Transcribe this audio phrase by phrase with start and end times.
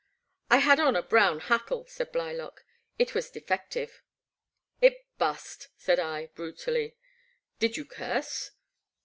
[0.49, 2.65] I had on a brown hackle," said Blylock;
[2.97, 4.01] it was defective.""
[4.81, 6.95] It bust," said I, brutally,"
[7.59, 8.49] did you curse